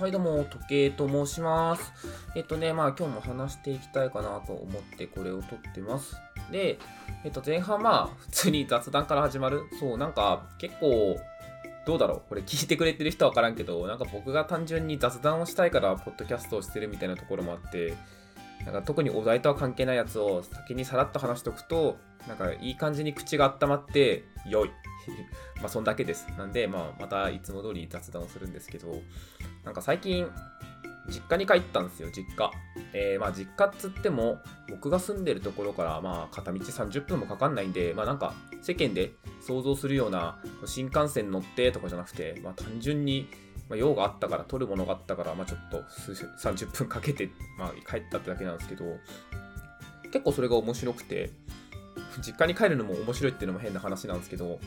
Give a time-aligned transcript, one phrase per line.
[0.00, 1.92] はい、どうも、時計と申します。
[2.36, 6.14] えっとね、まあ今日も話していきたいかなと思ってこれを撮ってます。
[6.52, 6.78] で、
[7.24, 9.64] えっと前半まあ普通に雑談から始まる。
[9.80, 11.18] そう、なんか結構、
[11.84, 17.94] どうだろうこれ聞いてくれてる人はわからんけど、なんか僕が単純に雑談をしたいから、ポッドキャストをしてるみたいなところもあって、
[18.64, 24.70] なんか特にお題とは関係ないやつを先にさらっと話しておくと、なんかいい感じに口が温まって、良い。
[25.56, 26.28] まあそんだけです。
[26.36, 29.02] なんで、まあまたいつも通り雑談をするんですけど、
[29.64, 30.30] なんか最近、
[31.08, 32.50] 実家に帰ったんですよ、実家。
[32.92, 43.28] えーまあ実家っつっても、僕が住んでるところから、まあ片道30分もかかんないんで、まあなんか世間で想像するような新幹線乗ってとかじゃなくて、まあ単純に、
[43.68, 45.82] まあ、用があったから、取るものがあったから、まあちょっと
[46.42, 48.84] 30分かけて、まあ帰ったってだけなんですけど、
[50.04, 51.30] 結構それが面白くて、
[52.20, 54.58] 実家に帰るのも面白いっていうのも変な話なんですけど、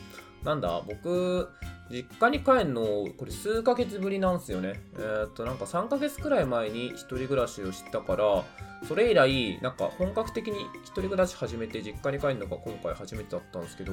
[0.44, 1.48] なんだ、僕、
[1.90, 4.80] 実家に帰るの、これ数ヶ月ぶりなんですよね。
[4.96, 8.44] えーっと、なんか3ヶ月くらい前に一人暮らしをしたから、
[8.86, 13.92] それ以来、なんか本格的に一人暮らし始めて実家に帰るのが今回初めてだったんですけど、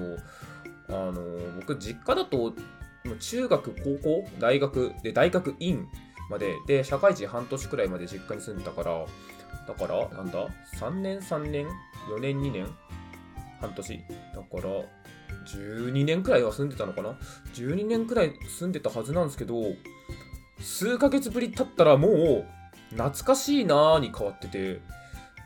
[0.87, 2.53] あのー僕、実家だと、
[3.17, 5.87] 中学、高校、大学、で、大学院
[6.29, 9.05] まで、で、社会人半年くらいまで実家に住んでたから、
[9.67, 10.47] だから、なんだ
[10.79, 11.67] ?3 年、3年
[12.09, 12.67] ?4 年、2年？
[13.61, 14.03] 半年？
[14.33, 14.69] だから、
[15.45, 17.17] 12年くらいは住んでたのかな
[17.53, 19.55] ?12 年くらい住んでたはずなんですけど、
[20.59, 22.45] 数ヶ月ぶり経ったらもう、
[22.91, 24.81] 懐かしいなーに変わってて、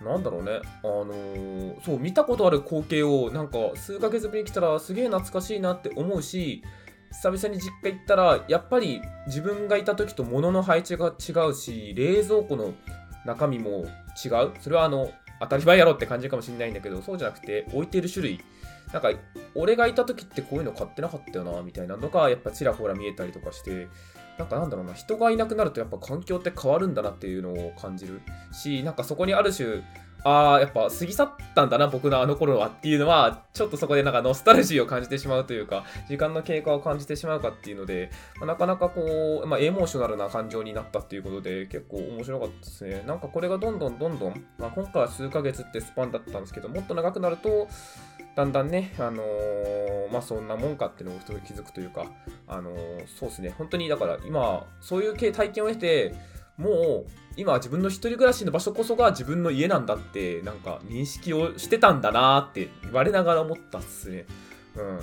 [0.03, 6.63] なんだろうね、あのーそう、見たことある光景を、なんか、数ヶ月ぶりに来たら、すげえ懐かしいなって思うし、
[7.21, 12.73] 久々に実家行ったら、やっぱり自分がいた時と物の配置が違うし、冷蔵庫の
[13.25, 13.85] 中身も
[14.23, 14.51] 違う。
[14.59, 18.39] それはあの、当たり前やろって感じかもしれないんだけど、そうじゃなくて、置いてる種類。
[18.91, 19.11] なんか、
[19.55, 23.87] 俺がいた時ってこういうの買ってなかったよな、みたいなのが、やっぱちらほら見えたりとかして、
[24.37, 29.83] なんかなんだろうな、人がいなくなるとやっぱ環境って変わるんだなっていうのを感じるし、なんかそこにある種、
[30.23, 43.03] ああ、やっぱ過ぎ去ったんだな、僕のあの頃はっていうのは、ちょっとそこでなんかノスタルジーを感じてしまうというか、時間の経過を感じてしまうかっていうので、まあなかなかこう、まあ、エモーショナルな感情になったっていうことで、結構面白かったですね。
[43.05, 47.67] なんかこれがどんどんどんどん、まあ、今回は数ヶ月ってスパンだったんですけど、もっと長くなると、
[48.35, 52.05] だんだんね、あのーまあそんなもんかっていうのを気づくというか、
[52.47, 56.15] あのーそうですね、本当にだから今、そういう系体験を経て、
[56.57, 64.25] もう今自分の一人暮らしの場所こそが自分の家なんだってなんか認識をしてたんだなーって言われながら思ったっすね。
[64.75, 64.99] うん。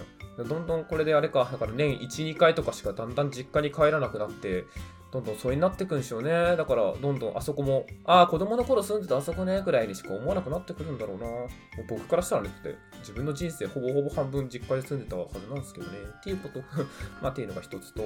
[0.49, 4.65] どんどんこれであれか、だから年1、2回とかしかだんだん実家に帰らなくなって、
[5.12, 6.31] どんどんそれになってくんでしょうね。
[6.56, 11.27] だから、どんどんあそこも、ああ、子供の頃住んでたあそこね、くらいにしか思わなくなってくるんだろうな。
[11.27, 11.49] もう
[11.89, 15.99] 僕からしたらね、って自分の人生ほぼほぼ半分実家で住んでたはずなんですけどね。
[16.19, 16.60] っていうこと、
[17.21, 18.03] まあ、っていうのが一つと、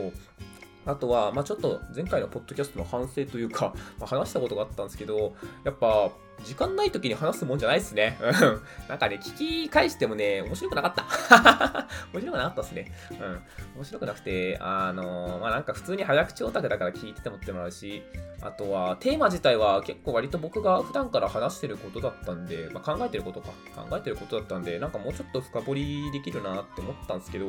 [0.86, 5.34] あとは、まあ、ちょっと前回のポッドキャストの反省というか、 まあ、話したことがあったんですけど、
[5.64, 6.10] やっぱ、
[6.42, 8.18] 時間ない時に話すもんじゃないですね。
[8.20, 11.86] うんなんかね、聞き返してもね、面白くなかった。
[12.12, 12.92] 面白くなかったですね。
[13.12, 13.42] うん。
[13.76, 18.02] 面白くなくて、あのまあ、なんか普通に早口オタクだから聞いててもってもらうし、
[18.42, 27.46] あとはテーマ自体は結構割と僕が普段から話してることだったんで、まあ、考えてることか、考えてることだったんで、なんかもうちょっと深掘りできるなって思ったんですけど、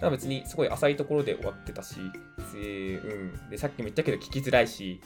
[0.00, 1.96] だから別にすごい浅いところで終わってたし、
[2.56, 3.50] えーうん。
[3.50, 5.02] で、さっきも言ったけど聞きづらいし、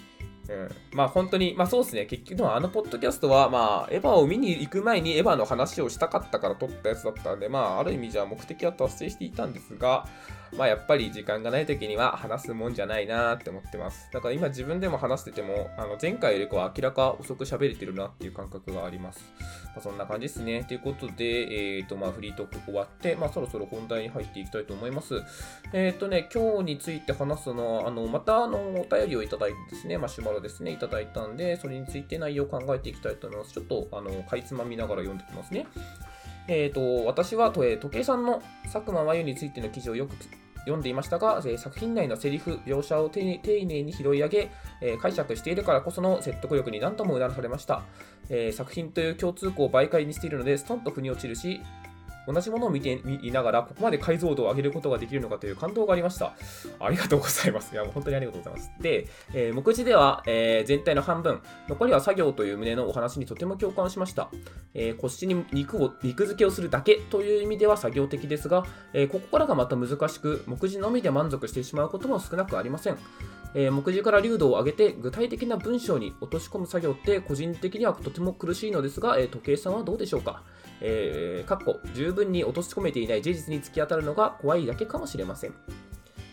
[0.49, 10.07] うん、まあ本当に、まあそうですね、結局あのポッドキャストは、まあ、エヴァを見に行く前にエヴァの話をしたかったから撮ったやつだったんで、まあある意味じゃ目的は達成していたんですが、
[10.57, 14.09] まあやっぱり時間がない時には話すもんじゃないなって思ってます。
[14.13, 19.25] だから今自分でも話してても、あの前回よりかは明らか遅く喋れてるなっていう感覚があります。
[19.75, 20.65] まあ、そんな感じですね。
[20.65, 25.23] ということで、えっ、と、まあフリートーク終わって、まあそろそろ本題に入っていきたいと思います。
[25.73, 33.53] えっ、とね、今日について話すのは、あの、またあの、お便りをいただいてですね、マシュマロですね、いただいたんで、それについて内容を考えていきたいと思います。
[33.53, 35.67] ちょっと、あの、かいつまみながら読んできますね。
[36.47, 40.15] えっ、と、私は、とえ時計さんの佐久間真由についての記事をよく
[40.65, 44.51] 読んでいましたが、え作品内のセリフ、描写を丁寧に拾い上げ、
[44.81, 47.83] え解釈しているからこその説得力に何度もうならされました、
[48.29, 51.61] え作品という共通項を媒介にしているので、ストンと腑に落ちるし、
[52.27, 56.33] 同じものを見ていながら、ここまで解像度を上げることができるのかという感動がありました。
[56.81, 57.73] ありがとうございます。
[57.73, 58.71] いや、もう本当にありがとうございます。
[58.81, 64.31] で、えー目次では、えー全体の半分、残りは作業という旨のお話にとても共感しました。
[64.75, 72.97] えー腰に肉を肉付けをするだけという意味では作業的ですが、えここからがまた難しく、目次のみで満足してしまうことも少なくありません。
[73.57, 80.43] え目次から流度を上げて具体的な文章に落とし込む作業って個人的にはとても苦しいのですが、え時計さんはどうでしょうか？
[80.81, 85.55] えー、かっこ十分に落とし込めていない事実に突き当たるのが怖いだけかもしれません。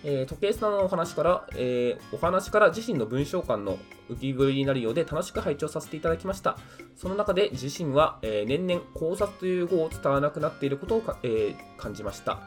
[0.04, 3.78] えー、時計さんのお話から、えー、お話から自身の文章感の
[4.10, 6.58] 浮き彫りになるようで楽しく拝聴させていただきました。
[6.96, 12.40] その中で自身は、えー、年々考察という語を伝わなくなっていることをえー、感じました。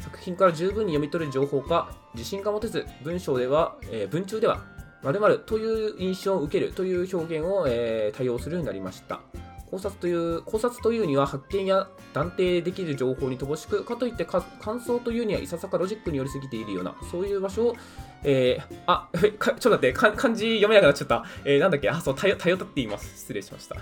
[0.00, 4.60] 作品から十分に読み取る情報か、自信が持てず、文章では、えー、文中では、
[5.02, 9.20] 〇〇という印象を受けるという表現を、えー、対応するようになりました。
[9.70, 17.76] 考察という考察というには発見や断定できる情報に乏しくかといって感想というにはいささかロジックに寄りすぎているようなそういう場所を、
[18.22, 21.90] えー、あ ちょっと待って漢字読めなくなっちゃった、えー、なんだっけ？
[21.90, 23.18] あそう頼頼っています。
[23.18, 23.76] 失礼しました。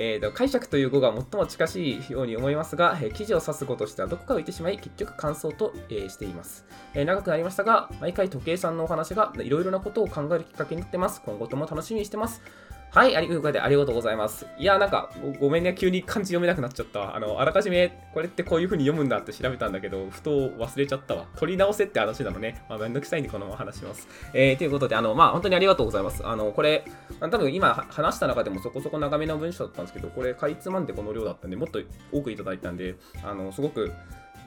[0.00, 6.64] えー、解釈という語が最も近しいように思いますが、えー、記事を指す語としてはどこか浮いてしまい、結局感想と、えー、しています、
[6.94, 11.20] え長くなりましたが、毎回時計さんのお話がいろいろなことを考えるきっかけになってます。
[11.24, 12.42] 今後とも楽しみにしてます。
[12.90, 14.46] はい、ありありがとうございます。
[14.58, 17.16] いや、なんかご、ごめんね、急に漢字読めなくなっちゃったわ。
[17.16, 21.26] あの、あらかじめ、これってこういう風に読むんだって調べたんだけど、ふと忘れちゃったわ。
[21.36, 22.64] 取り直せって話なのね。
[22.66, 24.08] まあ、めんどくさいんで、このまま話します。
[24.32, 26.26] えー、ということで、あの、まあ、本当にありがとうございます。
[26.26, 26.84] あの、これ、
[27.20, 31.80] 多分今話した中でもそこそこ長めの文章だったんですけど、これ、かいつまんでこの量だったんで、もっと
[32.10, 33.92] 多くいただいたんで、あの、すごく、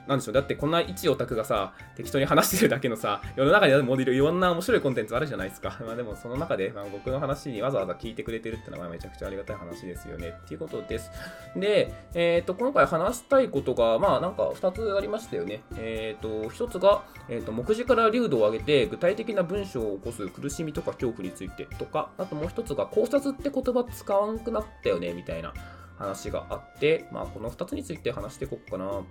[0.07, 5.77] なんでしょう、だってこんな一オタクがさ、適当に話してるだけのさ、世の中にあるモデルいろんな面白いコンテンツあるじゃないですか。
[5.85, 10.35] まあでもその中で、まあ、僕の話にわざわざ聞いてくれてるってのはめちゃくちゃありがたい話ですよね。
[10.45, 11.11] っていうことです。
[11.55, 15.61] で、えっ、と、今回話したいことが、まあなんか2つありましたよね。
[15.77, 25.53] えっ、と、1つが、えっ、と、目次から流度を上げて具体的な文章を起こす苦しみとか恐怖についてとか、あともう1つが考察って言葉使わんくなったよね、みたいな
[25.97, 29.03] 話があって、まあこの2つについて話していこうかな。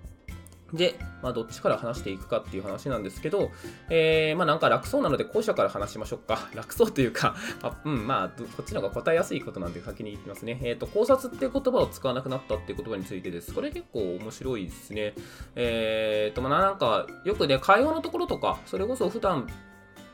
[0.72, 3.50] で、まあ、どっちから話していくかっていう話なんですけど、
[3.88, 6.48] えー、まあ、なんか楽そうなので後者から話しましょうか。
[6.54, 10.60] 楽そうというか、 あうん、まあ、こっちの方が答えやすいことなんで先に言ってますね。
[10.62, 13.52] えっ、ー、と、考察っていう言葉を使わなくなったっていう言葉についてです。
[13.52, 15.14] これ結構面白いですね。
[15.56, 19.46] えっ、ー、と、まあ、なんか、よくね、会話のところとか、それこそ普段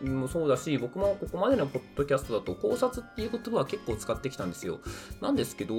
[0.03, 4.81] もそうだし、僕もここまでのポッドキャストだと考察っていう言葉は結構使ってきたんですよ。
[5.21, 5.75] なんですけど、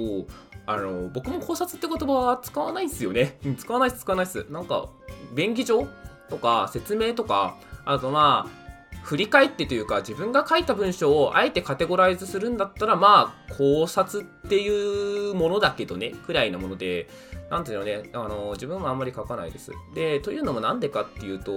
[0.66, 3.38] あの、僕も考察って言葉は使わないんですよね。
[3.58, 4.46] 使わないです、使わないです。
[4.50, 4.88] なんか、
[5.34, 5.86] 便宜上
[6.28, 8.67] とか説明とか、あとまあ、
[9.02, 17.08] 振り返ってというか自分が書いた文章をあえてカテゴライズするんだったらまあ考察っていうものだけどねくらいのもので
[17.50, 19.72] なんていうのねあの自分はあんまり書かないです。
[19.94, 21.52] でというのもなんでかっていうと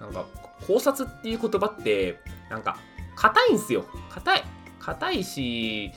[0.00, 0.26] なんか
[0.66, 2.18] 考察っていう言葉って
[2.50, 2.78] なんか
[3.14, 3.84] 硬いんすよ。
[4.10, 4.44] 硬い
[4.80, 5.92] 硬いし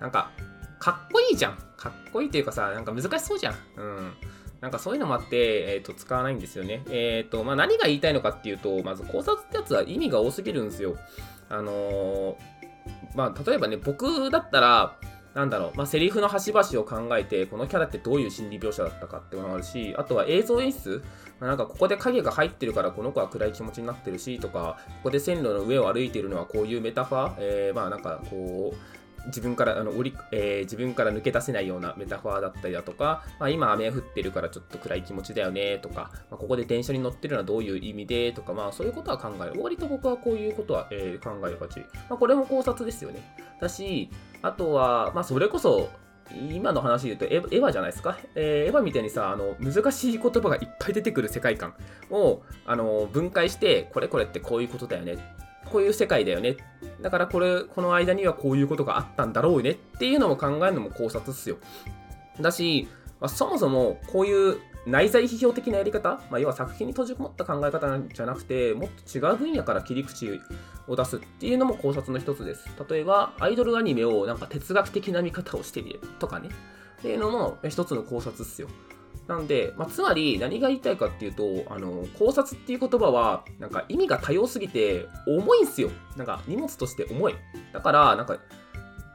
[0.00, 0.30] なんか
[0.78, 1.58] かっこいいじゃん。
[1.76, 3.54] かっこいいっていうかさなんか難しそうじゃん。
[3.76, 4.12] うん。
[4.62, 6.84] なんかそういうのもあって、えっ、ー、と、使わないんですよね。
[6.88, 10.96] えっ、ー、と、まあ、何が言いたいのかっていうと、まず考察ってやつは意味が多すぎるんですよ。
[11.48, 12.36] あのー、
[13.16, 14.96] まあ、例えばね、僕だったら、
[15.34, 21.02] なんだろう、まあ、セリフの端々を考えて、このキャラってどういう心理描写だったかっていうのもあるし、あとは映像演出、
[21.40, 39.62] まあ、なんかここで影が入ってるからこの子は暗い気持ちになってるしとか、ここで線路の上を歩いてるのはこういうメタファー、えー、まあなんかこう、自分からあの降り、えー、自分から抜け出せないようなメタファーだったりだとか、まあ、今雨降ってるからちょっと暗い気持ちだよねとか、まあ、ここで電車に乗ってるのはどういう意味でとか、まあ、そういうことは考える。
[39.62, 41.80] 割と僕はこういうことは、えー、考えるがち。
[42.08, 43.36] まあ、これも考察ですよね。
[43.60, 44.10] だし、
[44.42, 45.90] あとは、まあ、それこそ、
[46.30, 51.74] 今の話で言うとエヴァじゃないですか、えー、エヴァみたいにさあの難しい言葉がいっぱい出てくる世界観
[52.10, 55.18] をあの分解してこれこれってこういうことだよね
[55.72, 56.56] こういう世界だよね。
[57.00, 61.56] だからこれ、この間にはこういうことがあったんだろうねっていうのも考えるのも考察っすよ。
[62.40, 62.88] だし、
[63.20, 70.40] まあ、そもそもこういう内在批評的なやり方、まあ、要は作品に閉じこもった考え方なんじゃなくて、もっと違う分野から切り口
[70.88, 72.68] を出すっていうのも考察の一つです。
[72.88, 76.48] 例えば、アイドルアニメをなんか哲学的な見方をしてみるとかね。
[76.98, 78.68] っていうのも一つの考察っすよ。
[79.28, 85.90] なんで、まあ、つまり何が言いたいかっていうと、あの、考察っていう言葉は、なんか意味が多様すぎて重いんすよ。
[86.16, 87.34] なんか荷物として重い。
[87.72, 88.38] だから、なんか、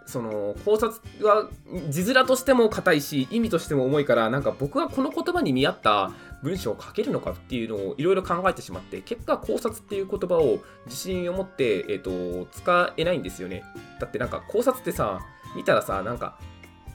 [0.07, 1.49] その考察は
[1.89, 6.11] 字面としても硬いし意味としても重いからなんか僕はこの言葉に見合った
[6.41, 13.63] 文章を書けるのかっていうのをいろいろ考えてしまって結果考察っていう言葉を自信を持って、えー、と使えないんですよね
[13.99, 15.19] だってなんか考察ってさ
[15.57, 16.39] 見たらさなんか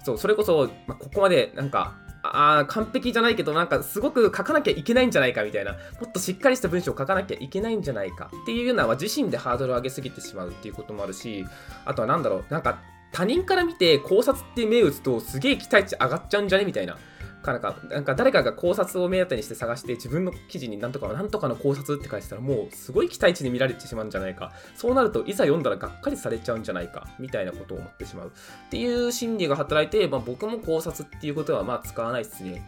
[0.04, 1.95] そうそれこそ、まあ、ここまでなんか
[2.35, 5.73] あ完璧じゃないけどなんかすごく書かなきゃいけないんじゃないかみたいな。
[5.73, 11.45] もっとしっかりした文章を書かなきゃいけないんじゃないかっていうのは自身でハードルを上げすぎてしまうっていうこともあるし
[11.85, 12.81] あとは何だろうなんか
[13.12, 16.97] 他人から見て考察って目打つとすげえ期待値上がっちゃうんじゃねみたいな。
[17.43, 24.53] かなかなんか誰かが考察を目当てにして探して自分の記事になんとかなんとかの考察って書いてたらもうすごい期待値で見られてしまうんじゃないか。
[24.77, 28.29] そうなるといざ読んだらがっかりされちゃうんじゃないかみたいなことを思ってしまう。
[28.29, 32.63] っていう心理が働いて、まあ、僕も考察っていうことはまあ使わないですね。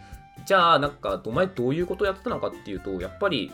[0.45, 3.53] じゃあなんかお前どういうことやってたのかっていうとやっぱり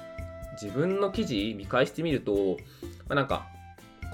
[0.61, 2.57] 自分の記事見返してみると、
[3.09, 3.47] まあ、なんか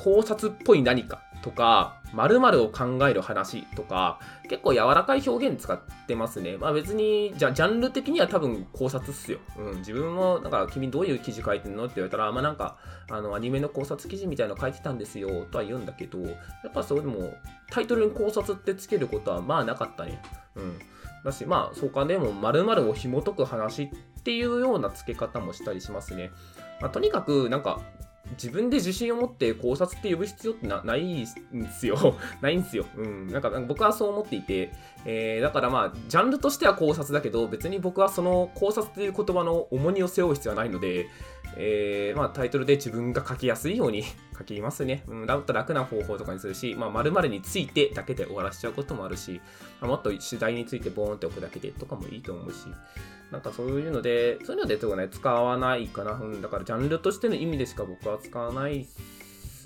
[0.03, 6.57] 考察っぽい何かとか、〇〇を考える話とか、結構柔らかい表現使ってますね。
[6.57, 9.38] まあ別に、じゃジャンル的には多分考察っすよ。
[9.57, 16.26] うん、自分も、だか君どういう記事書いてんのって言われたら、まあなんか、あの、アニメの考察記事みたいなの書いてたんですよ、とは言うんだけど、や
[16.69, 17.33] っぱそれでも、
[17.71, 20.21] タイトルに考察ってつけることはまあなかったね。
[20.57, 20.79] うん。
[21.25, 26.33] だし、まあ、そうか、でも、〇〇を紐解く話っていうような付け方もしたりしますね。
[26.81, 27.81] まあ、とにかく、なんか、
[28.33, 32.16] 自分で自信を持って考察って呼ぶ必要ってないんですよ。
[32.40, 32.85] ないんで すよ。
[32.97, 33.28] うん。
[33.28, 34.73] なんか僕はそう思っていて、
[35.04, 41.06] えー、だからまあ、ジャンルとしては考察だけど、別に僕はその考察という言葉の重荷を背負う必要はないので、
[41.56, 44.04] えー、まあ、タイトルで自分が書きやすいように
[44.37, 45.05] 書きますね。
[45.07, 49.40] うん、だったら楽な方法とかにするし、まあ、〇〇についてだけで終わらせちゃうこともあるし、
[49.81, 52.66] まあ、もっと主題についてボーンって置くだけでとかもいいと思うし、
[53.31, 56.12] なんかそういうので、そういうのでとかね、使わないかな。
[56.12, 58.87] うん、だからジャンルとしての意味でしか僕は使わないっ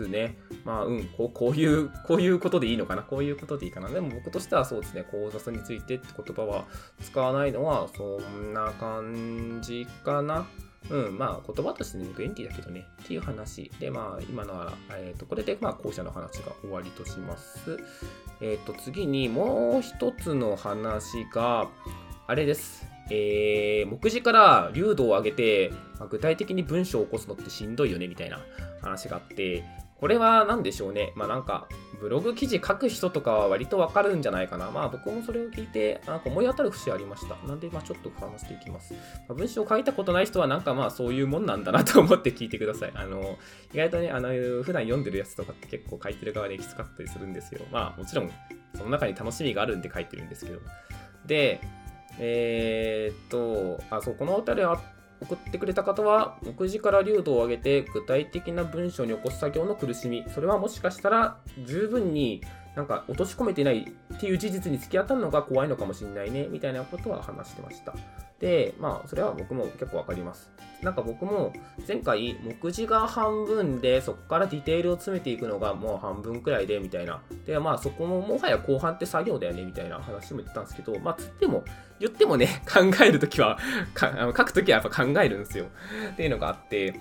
[0.00, 0.38] すね。
[0.64, 3.02] まあ、うん、こうこういう、こういうことでいいのかな。
[3.02, 3.88] こういうことでいいかな。
[3.88, 6.64] でも僕としてはそうですね、考察についてって言葉は
[7.02, 10.46] 使わないのは、そんな感じかな。
[10.88, 13.70] うん、まあ言葉としてね、便利だけどね、っていう話。
[13.78, 17.78] で、まあ今のは、えっ、ー、と、これでまあ後者の話が終わりとします。
[18.40, 21.68] えっ、ー、と、次にもう一つの話が、
[22.26, 22.86] あれです。
[23.10, 28.38] えー、目次から流度を上げて、まあ、具体的に文章を起こすのってしんどいよねみたいな
[28.80, 29.64] 話があって、
[29.96, 31.12] これは何でしょうね。
[31.16, 31.68] まあなんか、
[32.00, 34.70] ブログ記事書く人とかは割とわかるんじゃないかな。
[34.70, 37.36] まあ僕もそれを聞いて、なんか思い当たる節ありました。
[37.46, 38.94] なんで、まあちょっと話していきます。
[38.94, 38.98] ま
[39.30, 42.92] あ、文章を書いたことない人はなんかまあそういうもんなんだなと思って聞いてください。
[42.94, 43.38] あの、
[43.74, 44.28] 意外とね、あの、
[44.62, 47.60] 普段読んでるやつとかって結構書いてる側できつかったりするんですよ。
[47.70, 48.30] まあもちろん、
[48.74, 50.60] その中に楽しみがあるんで書いてるんですけど。
[51.26, 51.60] で、
[52.18, 54.80] えー、っと、あ、そう、このお便りは
[55.20, 62.42] 送ってくれた方は、目次から流度を上げて具体的な文章に起こす作業の苦しみ、それはもしかしたら十分に
[62.74, 67.94] なんか落とし込めてないっていう事実に付き合ったのが怖いのかもしれないね、みたいなことは話してました。
[68.40, 70.50] で、まあ、それは僕も結構わかります。
[70.82, 71.52] なんか僕も
[71.86, 77.20] 前回、目次が半分で、そこからディテールを詰めていくのがもう半分くらいで、みたいな。
[77.44, 81.64] で、まあそこももはや後半って作業だよね、みたいな話も言ってたんですけど、まあつっても、
[81.98, 83.58] 言ってもね、考えるときは
[83.94, 85.66] 書くときはやっぱ考えるんですよ。
[86.12, 86.98] っていうのがあって、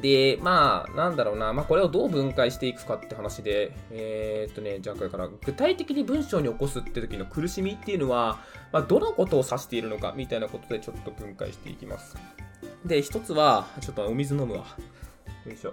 [0.00, 8.38] で、まあ、なんだろうな、まあ、これをどう分解していくかって話で、えー、っとね、じゃあ、これから、具体的に文章に起こすって時の苦しみっていうのは、
[8.72, 12.16] まあ、どのことを指しているのかみたいなことでちょっと分解していきます。
[12.84, 14.64] で、一つは、ちょっとお水飲むわ。
[15.46, 15.72] よいしょ。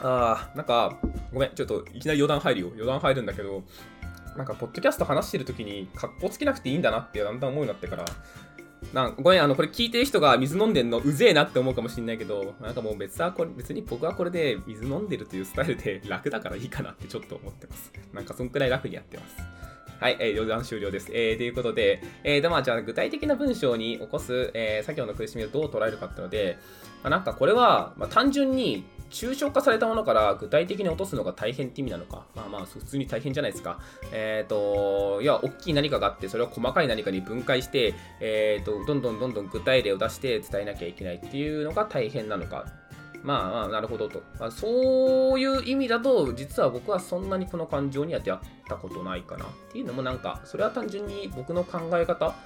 [0.00, 0.98] あー、なんか、
[1.32, 2.68] ごめん、ちょっといきなり余談入るよ。
[2.68, 3.62] 余談入るんだけど、
[4.36, 8.04] なんか、ポッドキャスト話してる時に、格好つけなくていいんだなってだんだん思うようになってから、
[8.96, 17.92] なんごめん、あの、これ聞いてる人が水飲んでんのうぜえなって思うかもしんないけど、なんかもう別はこれ、別に僕はこれで水飲んでるというスタイルで楽だからいいかなってちょっと思ってます。
[18.14, 19.36] なんかそんくらい楽にやってます。
[20.00, 21.10] はい、えー、余談終了です。
[21.12, 26.56] えー、ということで、えー、で、まあ、じゃあ具体的な文章に起こす、えー、作業の苦しみをどう捉えるかってので、
[27.02, 32.26] まあ、なんかこれは、まあ、単純に抽象化されたものから具体的に落とすのが大変って意味なのか。
[32.34, 33.78] まあまあ、普通に大変じゃないですか。
[34.12, 42.66] えっ、ー、と、いや、大きい何かがあって、それを細かい何かに分解して、えっ、ー、と、どんどんどんどん具体例を出して伝えなきゃいけないっていうのが大変なのか。
[43.22, 44.22] まあまあ、なるほどと。
[44.38, 49.46] まあ、そういう意味だと、実は僕はそんなにこの感情には出会ったことないかな。
[49.46, 52.36] っていうのもなんか、それは単純に僕の考え方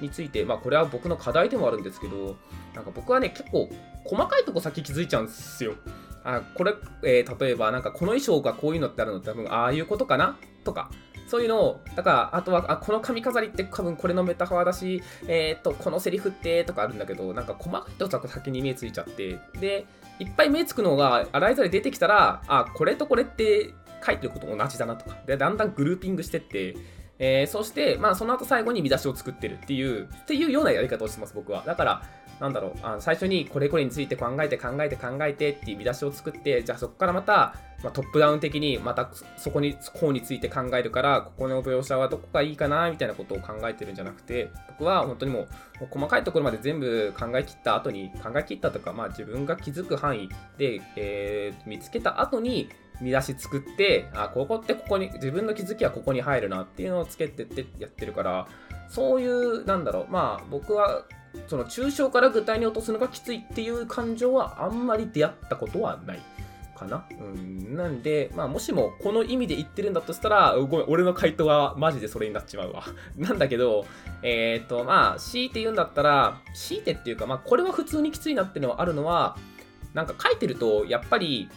[0.00, 2.36] について、まあこれは僕の課題でもあるんですけど、
[2.74, 3.68] なんか僕はね、結構
[4.04, 5.74] 細かいとこ先気づいちゃうんですよ。
[6.36, 10.36] あ、これ、えー、例えばなんかこの衣装がこういうのってあるのって多分ああいうことかな？
[10.64, 10.90] とか、
[11.26, 19.86] そういうのを、だから、あとは、あ、この髪飾りって多分これのメタファーだし、えっ、と、このセリフってとかあるんだけど、なんか細かいとこ先に目ついちゃって、で、
[20.18, 23.72] いっぱい目つくのが洗いざら出てきたら、あ、これとこれって
[24.04, 26.76] 書いてること同じだなとか、で、だんだんグルーピングしてって、
[27.18, 31.62] えー、そして、まあ、その後最後に見出しを作ってるっていう、っていうようなやり方をしてます、僕は。
[31.66, 32.02] だから、
[32.40, 45.48] なんだろう、あの最初にこれこれについて考えて考えて考えてっていう見出しを作って、じゃあそこからまた、まあ、トップダウン的にまたそこに、こうについて考えるから、ここの描写はどこがいいかな、みたいなことを考えてるんじゃなくて、僕は本当にもう、も
[45.82, 50.28] う細かいところまで全部考え切った後に、考え切ったとか、まあ自分が気づく範囲
[50.58, 52.68] で、えー、見つけた後に、
[53.00, 58.48] 見出し作って、あ、ここってここに、自分の気づきはここに入るなっていうのをつけてってやってるから、
[58.88, 61.04] そういう、なんだろう、まあ僕は
[61.46, 66.20] その抽象から具体に落とすのがきついっていう感情はあんまり出会ったことはない
[66.78, 67.04] かな。
[67.20, 72.84] うん、なんで、まあ、もしもこの意味で言ってるんだとしたら、ごめん、俺の回答はマジでそれになっちまうわ。
[73.16, 73.84] なんだけど、
[74.22, 79.36] えっ、ー、と、まあ、強いて言うんだったら、強いてっていうか、まあ、これは普通にきついなっていうのはあるのは、
[79.94, 81.48] なんか書いてると、やっぱり、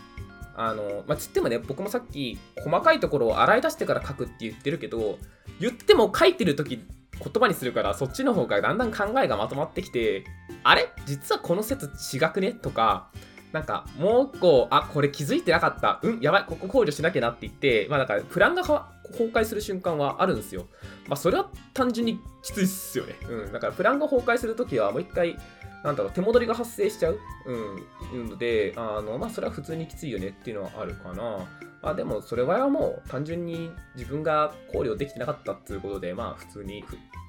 [0.56, 5.18] あの、まあ、つってもね、僕もさっき、細かいところを洗い出してから書くって言ってるけど、
[5.60, 6.84] 言っても書いてる時
[7.24, 10.26] 言葉にするからそっちの方がだんだん考えがまとまってきて
[10.64, 10.90] あれ？
[11.06, 12.54] 実はこの説違くね？
[12.54, 13.10] とか
[13.52, 16.00] なんかもう一個あこれ気づいてなかった。
[16.04, 18.90] うんやばいここ考慮しなきゃなって言ってまあだからプランが崩
[19.30, 20.68] 壊する瞬間はあるんですよ。
[21.08, 23.16] まあそれは単純にきついっすよね。
[23.30, 25.38] うんだからプランが崩壊するときはもう一回
[25.84, 31.48] なんだろう、手戻りが発生しちゃう、うん、ので、あの、まあ、それは普通にきついよねっていうのはあるかな。
[31.82, 36.84] まあ、でも、それはもう単純に自分が考慮できてなかったっていうことで、まあ、普通に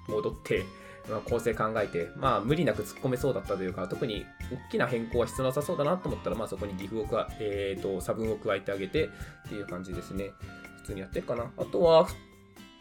[0.09, 0.65] 戻って、
[1.09, 4.27] まあ、構成考えて、まあ、無理なく突っ込めそうだったというか、特に
[4.69, 9.09] 大きな変更は必要なさそうだなと思ったら、まあ、そこに diff を加え、えーと、差分を加えてあげてっ
[9.49, 10.33] ていう感じですね。
[10.83, 11.51] 普通にやってるかな。
[11.57, 12.07] あとは、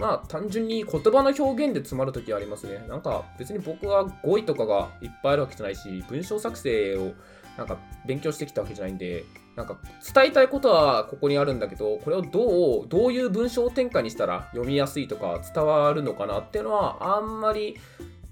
[0.01, 2.85] まあ単純に言葉の表現で詰まるときありますね。
[2.89, 7.13] なんか別に僕は語彙とかがいっぱいあるわけじゃないし、文章作成を
[7.57, 9.23] なんか勉強してきたわけじゃないんで、
[9.55, 9.77] なんか
[10.13, 17.77] 伝えたいことはここにあるんだけど、これをどう、どういう文章展開にしたら読みやすいとか伝わるのかなっていうのはあんまり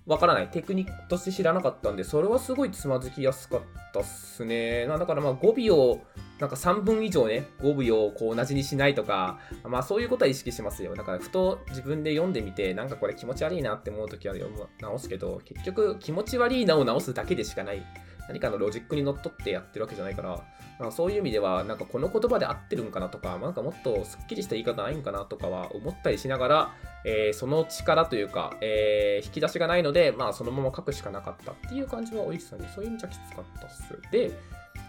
[0.10, 0.48] わからない。
[0.50, 3.62] テクニックとして知らなかったんで、それはすごいつまずきやすかっ
[3.94, 4.88] たっすね。
[4.88, 6.02] だからまあ語尾を
[6.40, 10.96] なんか3分以上ね、語尾をこう同じにしないとか、まあそういうことは意識しますよ。
[10.96, 17.86] だからふと自分で読んでみて、なんかこれ気持ち悪いなって思うときは読む直すけど、結局気持ち悪いなを直すだけでしかない。
[18.28, 20.44] 何かのロジックにのっとってやってるわけじゃないから、
[20.80, 32.70] まあ、そういう意味では、なんかこの言葉で合ってるんかなとか、なんかもっとすっきりした言い方ないんかなとかは思ったりしながら、えー、その力というか、えー、引き出しがないので、まあそのまま書くしかなかったっていう感じはおいですよね。
[32.74, 34.00] そういう意味じゃきつかったっす。
[34.12, 34.32] で、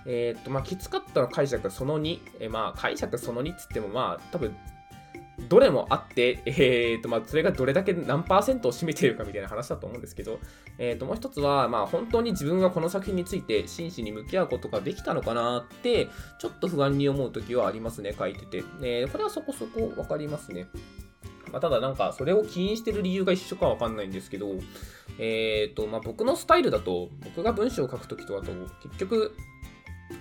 [0.07, 2.21] えー、っと、まあ、きつかったの解釈その2。
[2.41, 4.57] え、まあ、解釈その2っつっても、まあ、多分、
[5.49, 10.39] どれもあって、えーとまあ、それがどれだけ何パーセントを占めているかみたいな話だと思うんですけど、
[10.79, 18.59] えー、ともう一つは、まあ、本当に自分がこの作品について真摯に向き合うことができたのかなって、ちょっと不安に思う時はありますね、書いてて。
[18.83, 20.67] えー、これはそこそこ分かりますね。
[21.51, 24.47] まあ、ただなんか、それを起因してる理由が一緒かわかんないんですけど、
[25.19, 29.35] えっ、ー、と、まあ、僕のスタイルだと、僕が文章を書くときとかと、結局、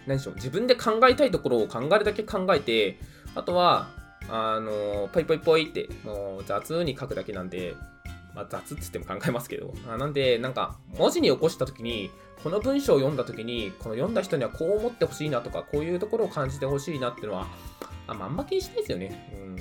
[0.07, 2.97] 何でしょう、自分で考えたいところを考えるだけ考えて、
[3.35, 3.98] あとは、
[4.29, 7.75] あの、ポイポイポイって、もう雑に書くだけなんで、
[8.35, 12.11] まあ、雑っつっても考えますけど、あなんで、なんか、文字に起こしたときに、
[12.43, 17.47] この文章を読んだときに、この読んだ人にはこう思ってほしいなとか、こういうところを感じてほしいなっていうのは、
[18.07, 19.33] ああんま気にしないですよね。
[19.33, 19.55] うん。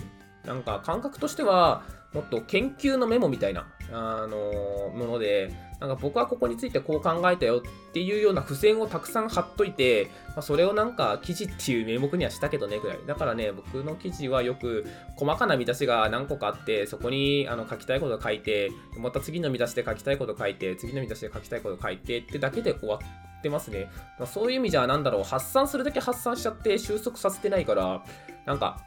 [0.46, 12.98] なんか、感覚としては、もっと研究のメモみたいな、あのもので、なんか僕はここについてこう考えたよっていうような付箋をたくさん貼っといて、まあ、それをなんか記事っていう名目にはしたけどねぐらい。
[13.06, 14.86] だからね、僕の記事はよく
[15.16, 23.88] 細かな見出しが何個かあって、そこにあの書きたいこと書いて、また次の見出しで書きたいこと書いて、次の見出しで書きたいこと書いてってだけで終わってますね。
[24.18, 28.04] まあ、そういう意味じゃなんだろう、発散するだけ発散しちゃって収束させてないから、
[28.46, 28.80] なんか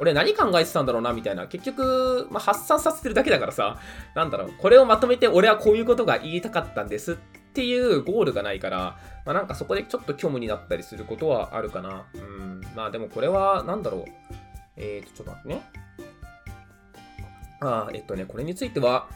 [0.00, 1.46] 俺何考えてたんだろうなみたいな。
[1.46, 3.78] 結局、まあ、発散させてるだけだからさ、
[4.14, 7.16] なんだろう、これをまとめて俺はこういうことが言いたかったんですっ
[7.52, 12.06] ていうゴールがないから、まあ、なんかそこでちょっと虚無になったりすることはあるかな。
[12.14, 12.62] うん。
[12.74, 14.04] まあでもこれは、なんだろう。
[14.76, 15.62] えーと、ちょっと待ってね。
[17.60, 19.06] ああ、えっとね、これについては、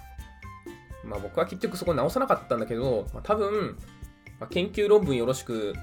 [1.02, 3.78] まあ僕は結局そこ直さなかったんだけど、まあ、多分、
[4.38, 5.74] まあ、研究論文よろしく、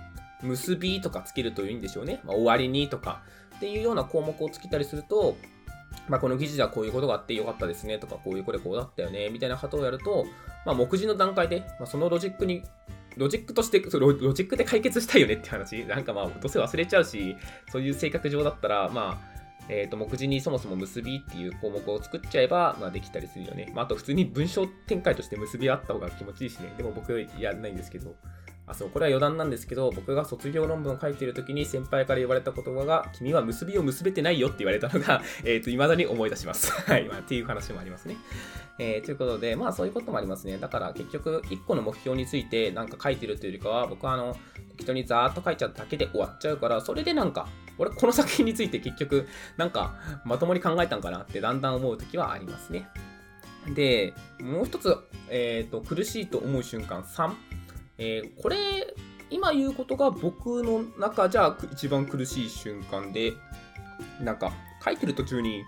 [0.44, 2.20] 結びとかつけるといいんでしょうね。
[2.24, 3.24] まあ、終わりにとか。
[3.62, 5.38] っていうような項目をつけたりすると、
[6.10, 10.26] まあ、この記事ではこういうことがあってよかったですねとか、こういうこれこうだったよねみたいなことをやると、
[10.66, 12.64] まあ、目次の段階で、まあ、そのロジックに、
[13.18, 17.38] ロジックとしてロ、ロジックで解決したいよねって話、なんかまあ、どうせ忘れちゃうし、
[17.72, 19.32] そういう性格上だったら、まあ、
[19.70, 23.72] えー、と目次にそもそも結びっていう項目を作っちゃえば、まあ、できたりするよね。
[23.76, 26.74] まあ、あと普通に文章展開として結びあった方が気持ちいいしね。
[26.78, 28.16] でも僕やんないんですけど。
[28.68, 36.72] あ、そう、これは余談なんですけど、僕が卒業論文を書いている時に先輩から言われた言葉が、君は結びを結べてないよって言われたのが、 えっ、ー、と、未だに思い出します。
[36.90, 38.18] はい、まあ、っていう話もありますね。
[38.80, 40.58] えー、ということで、まあそういうこともありますね。
[40.58, 44.36] だから結局、1個の目標についてなんか書いてるというよりかは、僕はあの、
[44.72, 47.48] 適当にザーッと書いちゃうだけで終わっちゃうから、それでなんか、
[47.78, 49.96] 俺この作品について結局、なんか、
[50.26, 52.88] まともに考えたんかなってだんだん思う時はありますね。
[53.76, 54.98] で、もう一つ、
[55.30, 57.32] えっ、ー、と、苦しいと思う瞬間3。
[58.04, 58.58] えー、これ、
[59.30, 63.34] 今言うことが僕の中じゃ一番苦しい瞬間で、
[64.20, 64.52] なんか
[64.84, 65.64] 書いてる途中に、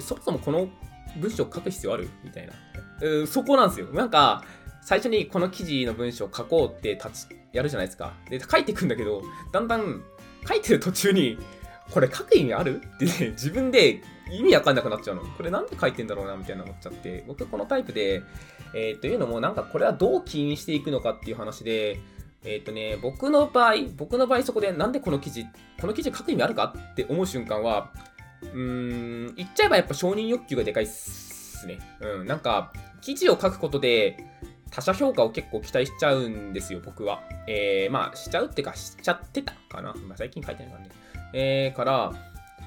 [0.00, 0.68] そもそもこの
[1.16, 2.10] 文章書く必要ある？
[2.22, 2.52] みたいな。
[3.02, 3.86] えそこなんですよ。
[3.86, 4.44] なんか、
[4.82, 8.12] 最初にこの記事の文章書こうって立ち、やるじゃないですか。
[8.28, 10.02] で、書いていくんだけど、だんだん、
[10.46, 11.38] 書いてる途中に、
[11.90, 12.82] これ書く意味ある？
[12.96, 14.02] ってね、自分で
[14.38, 15.22] 意味わかんなくなっちゃうの。
[15.22, 18.22] これなんで書いてんだろうなみたいな思っちゃって、僕このタイプで、
[18.74, 22.00] えー、というのもなんかこれはどう起因していくのかっていう話で、
[22.44, 25.46] えっ、ー、とね、僕の場合、僕の場合そこでなんでこの記事、
[25.80, 27.92] この記事書く意味あるかって思う瞬間は、
[28.42, 31.78] うーん、言っちゃえばやっぱ承認欲求がでかいっすね。
[32.00, 34.16] うん、なんか、記事を書くことで、
[34.70, 37.22] 他者評価を結構期待しちゃうんですよ、僕は。
[37.46, 39.92] えー、まあ、しちゃうってか、しちゃってたかな。
[40.08, 40.90] まあ、最近書いてないからね。
[41.34, 42.12] えー、から、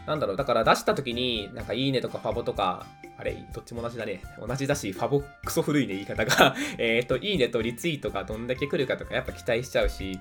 [0.06, 2.86] なんだろう、だから出した時に、なんかいいねとかファボとか、
[3.18, 4.22] あれ、どっちも同じだね。
[4.40, 6.56] 同じだし、ファボクソ古いね、言い方が。
[6.78, 10.20] えっと、いいねとリツイートがどんだけ来るかとか、やっぱ期待しちゃうし、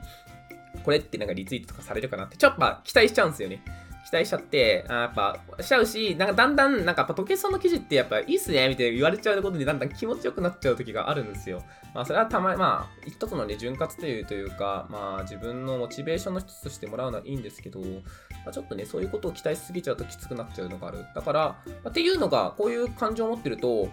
[0.82, 3.62] これってなんかリツイートとかされるかなって、ちょっとまあ期待しちゃうんですよね。
[4.04, 11.62] 期待しちゃって、あやっぱしちゃうし、なんかだんだん、なんかやっぱ時計さんの記事ってやっぱいいっすねみたいな言われちゃうことにだんだん気持ちよくなっちゃう時があるんですよ。
[11.94, 21.06] まあそれはたまに、まあ一つのね、潤滑というというか、まあ自分のモチベーションの一つとしてもらうのはいいんですけど、まあ、ちょっとね、そういうことを期待しすぎちゃうときつくなっちゃうのがある。
[21.14, 23.88] だから、まあ、っていうのが、こういう感情を持ってると、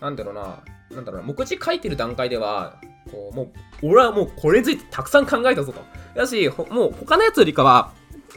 [0.00, 2.80] なんだろうな、なんだろうな、目次書いてる段階では、
[3.10, 3.42] こう、も
[3.82, 5.80] う、俺はもうこれについてたくさん考えたぞと。
[6.14, 7.92] だし、もう他のやつよりかは、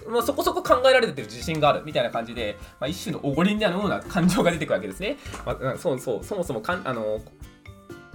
[0.08, 5.18] まあ、そこそこ考えられてる自信があるみたいな感じで、まあ、一種のおごりになような感情が出てくるわけですね。
[5.46, 7.20] まあ、そうそう、そもそもかんあの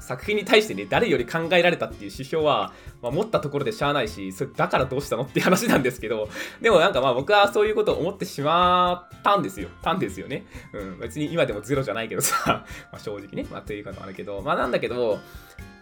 [0.02, 6.28] 作品に対してね、誰より考えられたっていう指標は、まあ、持ったところでしゃあないし、それだからどうしたのって話なんですけど、
[6.60, 9.68] でもなんかまあ僕はそういうことを思ってしまったんですよ。
[9.80, 10.44] たんですよね。
[10.72, 15.20] うん、別に今でもゼロじゃないけどさ、まあ正直ね、まあというかもあるけど、まあなんだけど、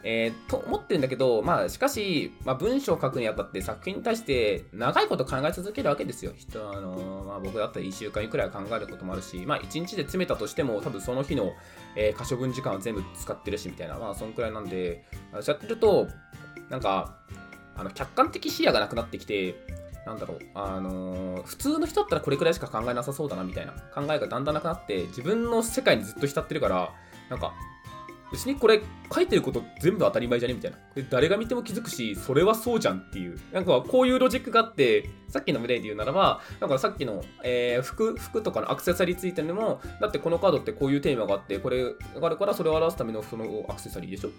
[0.02, 6.32] えー、と思ってるんだけど、まあ、しかし、まあ、文章を書くにあたって作品に対して長いこと考え続けるわけですよ。
[6.36, 11.52] 人あのまあ、僕だったら1週間くらい考えることもあるし、まあ、1日で詰めたとしても、多分その日の、
[11.96, 15.04] えー、可処分時間は全部使ってるし、みたいな、まあ、そんくらいなんで、
[15.40, 16.08] そうやってると、
[16.70, 17.18] なんか、
[17.76, 19.54] あの客観的視野がなくなってきて、
[20.06, 26.92] なんだろう、あのー、普通の人だったらこれくらいしか考えなさそうだなみたいな考えがだんだんなくなって、自分の世界にずっと浸ってるから、
[27.28, 27.52] なんか、
[28.32, 28.80] 別にこれ
[29.12, 30.54] 書いてること全部当たり前じゃね？
[30.54, 30.76] みたいな。
[30.76, 33.38] これ誰が見ても気づくし、それはそうじゃんっていう。
[33.52, 44.30] なんかこういうロジックがあって、さっきの例で言うならば、なんかさっきの、えー、服、服とかのアクセサリーついてるのも、だってこのカードってこういうテーマがあって、これがあるからそれを表すためのそのアクセサリーでしょ？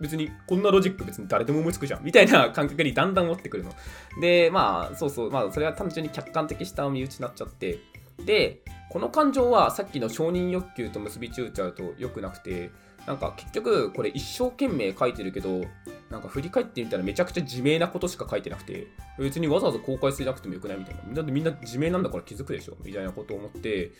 [0.00, 3.72] 別にこんなロジック別に誰でも思いつくじゃんみたいな感覚にだんだん持ってくるの。
[4.20, 7.78] で、まあ、そうそう、まあ、それは単純に客観的下を見打ちになっちゃって、
[8.24, 12.72] で、この感情はさっきの承認欲求と結びついちゃうと良くなくて、
[13.06, 15.62] なんか結局これ一生懸命書いてるけど、
[16.10, 18.86] なんか振り返ってみたらめちゃくちゃ自明なことしか書いてなくて、
[19.18, 21.14] 別にわざわざ公開しなくてもよくないみたいな。
[21.14, 23.92] だってみんな自明なんだから気づくでしょみたいなことを思って、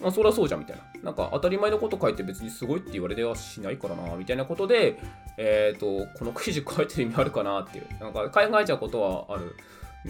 [0.00, 0.82] まあそりゃそうじゃんみたいな。
[1.02, 5.00] なんか当たり前のこと書いて別にすごいって言われてはしないからな、みたいなことで、
[5.36, 7.86] えっ、ー、と、この記事書いてる意味あるかなっていう。
[8.00, 9.54] なんか考えちゃうことはある。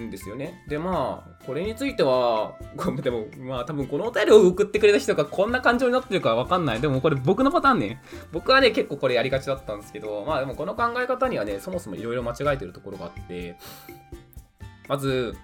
[0.02, 0.64] んですよね。
[0.68, 2.54] で、まあ、これについては、
[3.02, 6.80] でも、まあ多分このお便りを送ってくれた人がこんな感情になってるかわかんない。
[6.80, 8.02] でもこれ僕のパターンね。
[8.32, 13.56] 僕はね、結構これやりがちだったんですけど、まあでもこの考え方にはね、そもそもいろいろ間違えてるところがあって、
[14.88, 15.36] まず、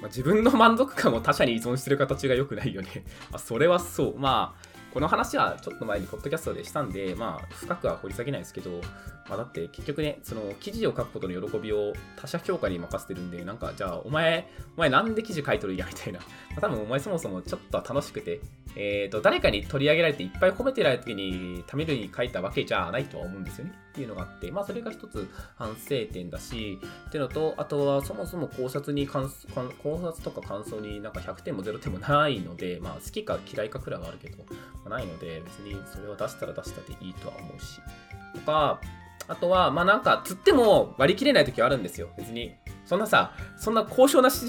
[0.00, 3.04] ま、自分の満足感を他者に依存してる形が良くないよね。
[3.32, 4.18] あ、それはそう。
[4.18, 8.70] まあ、この話はちょっと前にポッドキャストでしたんで、まあ、深くは掘り下げないですけど、
[9.28, 16.18] まあ、だって結局ね、その記事を書くことの喜びを他者評価に任せてるんで、なんか、じゃあ、お前、お前なんで記事書いとるんやみたいな。
[16.18, 16.26] ま
[16.58, 18.40] あ、多分お前そもそもちょっとは楽しくて、
[18.76, 23.72] えっ、ー、と、誰かに取り上げられていっぱい褒めてられた時に、ためるに書いたわけじゃないとは思うんですよね。
[23.92, 26.78] っていうのがあって、まあ、それが一つ反省点だし、
[27.08, 34.54] っていうのと、あとはそもそも考察に考察とか感想になんか100点も0点もないので、まあ、好きか嫌いかくらいはあるけど、ま
[34.86, 37.80] あ、ないので、別にそれを出したら出したでいいとは思うし。
[38.34, 38.80] とか、
[39.28, 42.08] あとは、まあなんか、釣っても割り切れない時はあるんですよ。
[42.16, 42.54] 別に。
[42.86, 44.46] そんなさ、そんな高尚なし、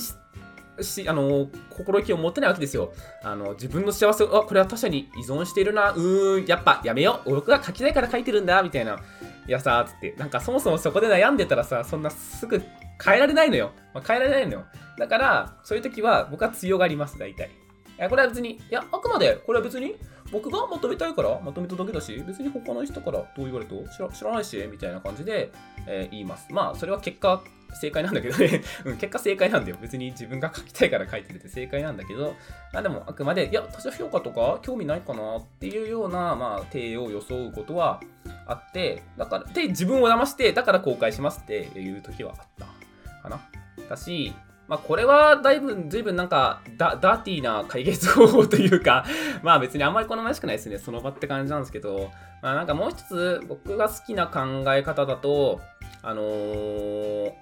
[0.82, 2.91] し、あの、心意気を持ってないわけですよ。
[3.23, 7.36] あの、自分の幸せを、あ、これは他者に依存しているな、うーん、やっぱやめよう。
[7.36, 8.97] 僕が書きたいから書いてるんだ、みたいな。
[9.47, 12.62] いやさ、つって、なんかそもそもそこで悩んでたらさ、そんなすぐ
[13.03, 13.71] 変えられないのよ。
[13.93, 14.65] まあ、変えられないのよ。
[14.97, 17.47] だから、そういう時は僕は強がります、大体。
[17.47, 17.51] い
[17.97, 19.95] や、これは別に、いや、あくまで、これは別に、
[20.34, 25.52] 僕がまとめたいからまとめただけだし、別に他の人からどう言われと知ら知らないし、みたいな感じで、
[25.86, 26.52] えー、言います。
[26.52, 27.43] まあ、それは結果、
[27.76, 29.78] 正解なんだけどね うん、結果正解なんだよ。
[29.80, 32.36] 別に自分が書きたいから書いてるって正解なんだけど、
[32.74, 38.02] あでもあくまで、いや、他者評価とか興味ないかなっていうような、まあ、体を装うことは
[38.48, 42.65] あって、だから、で、自分を騙して、だから公開しますっていう時はあった
[43.22, 43.39] かな。
[43.89, 44.34] だし、
[44.67, 49.06] まあ、これはだいぶ、ずいぶんなんかダ、ダーティーな解決方法というか、
[49.43, 50.78] まあ別にあんまり好ましくないですね。
[50.78, 55.60] その場って感じなんですけど、まあなんかもう一つ僕が好きな考え方だと、
[56.02, 57.34] あのー、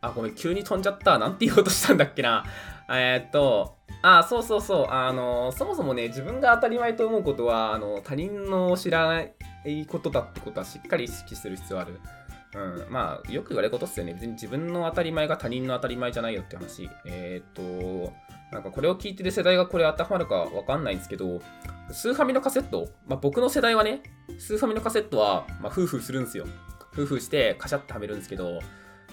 [0.00, 1.18] あ、ごめん、急に飛んじゃった。
[1.18, 2.44] なんて言おうとしたんだっけな。
[2.88, 4.86] えー、っと、あ、そうそうそう。
[4.90, 12.00] あの、そもそもね、自分が当たり前と思うことは、あの、他人の知らないことだってことはしっかり意識する必要ある。
[12.54, 14.14] うん、まあ、よく言われることっすよね。
[14.14, 16.90] 別に自分の当たり前が他人の当たり前じゃないよって話。
[17.04, 18.12] えー、っと、
[18.50, 21.40] なんかこれを聞いてる世代がこれ当てはまるかわかんないんですけど、
[21.92, 24.02] スーファミのカセット、まあ、僕の世代はね、
[24.38, 26.46] スーファミのカセットは、まあ、夫婦するんですよ。
[26.92, 28.58] 夫婦してカシャってはめるんですけど、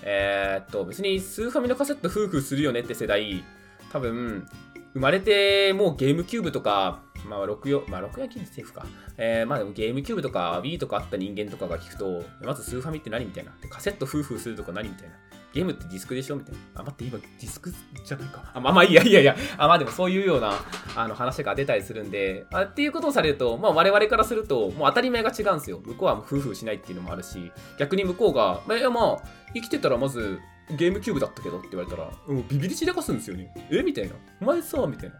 [0.02, 3.44] えー、っと、別にスーファミのカセット夫婦するよねって世代、
[3.92, 4.48] 多分、
[4.94, 8.86] 生まれてもうゲームキューブとか、まあ、64、まあ、64キーセーフか。
[9.18, 13.52] えー、まあでもゲームキューブとか Wii とかあった人間とかが聞くと、まずスーファミって何みたいな。
[13.70, 15.16] カセット夫婦するとか何みたいな。
[15.54, 16.60] ゲームってディスクでしょみたいな。
[16.76, 18.52] あ、待って、今ディスクじゃないか。
[18.54, 19.36] あ、まあまあいいやいやいや。
[19.58, 20.54] あ、まあでもそういうような
[20.96, 25.80] あの話が出たりするんで、あっていうことをされると、まあ我々からすると、もう当たり前が違うんですよ。
[25.84, 30.40] 向こうは夫婦しないっていうのもあるし、逆に向こうが、まあ、まあ、生きてたらまず、
[30.78, 33.54] ゲームキューブだったけどって言われたら、もうビビり散らかすんですよね。
[33.72, 33.82] え？
[33.84, 34.16] みたいな。
[34.42, 35.16] お前さ、みたいな。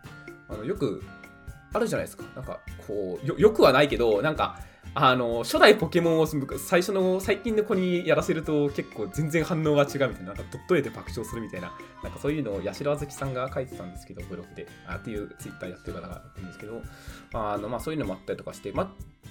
[0.50, 1.04] あのよく
[1.74, 2.24] あるじゃないですか。
[2.36, 4.60] なんか、こう、よくはないけど、なんか、
[5.00, 11.72] あの、初代ポケモンを最初の、最近の子にやらせると結構全然反応が違うみたいな、なんかドット絵で爆笑するみたいな、
[12.04, 16.82] なんかそういうのを八代あずきさんが書いてたんですけど、ブログで、あっていうツイッターやってる方がいるんですけど、
[17.34, 18.90] あの、まあそういうのもあったりとかして、まあ、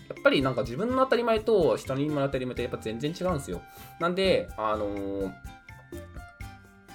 [0.09, 3.61] やっぱりなんか自分の当たり前と人の当たり前ってやっぱ全然違うんですよ。
[3.99, 5.33] なんで、あのー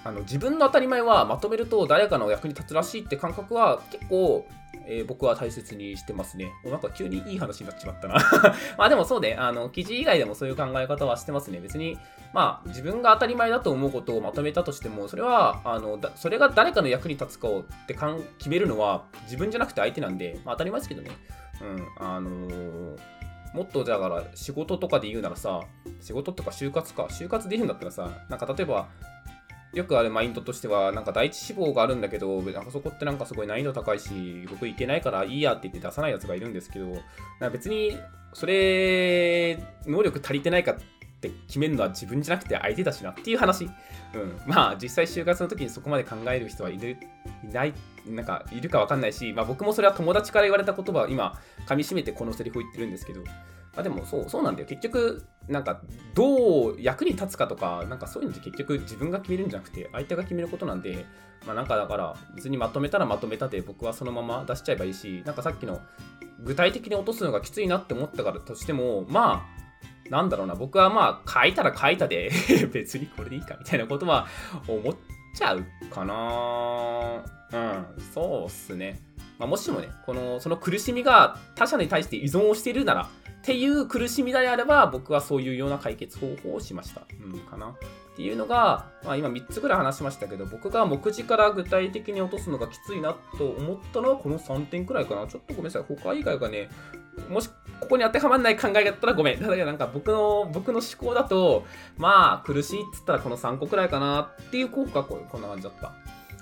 [0.04, 4.48] あの自分の当たり前はまとめると誰かの役に立つらしいって感覚は結構、
[4.88, 6.52] えー、僕は大切にしてますね。
[6.66, 8.16] なんか急にいい話になっちまったな
[8.78, 11.60] まあでもそうね、あの記事以外でもそういう考え方はしてますね。
[11.60, 12.00] 別に、
[12.34, 21.12] まあ自分が当たり前だと思うことをまとめたとしても、それは、あのそれが誰かの役に立つかをってかん決めるのは自分じゃなくて相手なんで、まあ当たり前ですけどね。
[21.62, 22.98] うん、あのー
[23.54, 25.62] もっとだから仕事とかで言うならさ、
[26.00, 28.88] 仕事とか就活か、就活で言うんだったらさ、なんか例えば
[29.74, 37.98] よくあるマインドとしては、なんか第一志望があるんだけど、なんかそこってなんかすごい難易度高いし、僕いけないからいいやって言って出さないやつがいるんですけど、なんか別に
[38.34, 40.76] それ、能力足りてないかっ
[41.22, 43.66] て決めるのは自分じゃなくて相手だしなっていう話。
[43.66, 44.42] うん。
[44.46, 46.98] まあ実際就活の時にそこまで考える人はいる、
[47.44, 47.74] いない、
[48.06, 53.22] なんかいるかわかんないし、まあ僕もそれは友達から言われた言葉を今噛み締めてこのセリフを言ってるんですけど、
[53.76, 54.68] あでもそうそうなんだよ。
[54.68, 55.82] 結局なんか
[56.14, 61.06] どう役に立つかとかなんかそういうのって結局自分が決めるんじゃなくて相手が決めることなんで
[61.46, 65.82] まあなんかだから別にまとめたらまとめたで僕はそのまま出しちゃえばいいしなんかさっきの
[66.44, 72.32] 具体的に落とすのがきついなって思ったからとしてもまあなんだろうな僕はまあ書いたら書いたで
[72.74, 74.28] 別にこれでいいかみたいなことは
[74.68, 74.96] 思っ
[75.36, 77.24] ちゃうかな。
[77.54, 79.00] うんそうっすね。
[79.42, 83.10] まあ、もしもね、この、その苦しみが他者に対して依存をしているなら、
[83.42, 87.02] っていう苦しみであれば、僕はそういうような解決方法をしました。
[87.24, 87.70] うん、かな。
[87.70, 95.26] っていうのが、まあ、今3つぐらい話しましたけど、僕が目次から具体的に落とすのがきついなと思ったのはこの3点くらいかな。
[95.26, 95.84] ちょっとごめんなさい。
[95.88, 96.70] 他以外がね、
[97.30, 97.50] もし
[97.80, 99.40] ここに当てはまらない考えだったらごめん。
[99.40, 101.66] ただなんか僕の、僕の思考だと、
[101.98, 105.94] まあ苦しいっつったらこの3個くらいかなっていう効果がこんな感じだった。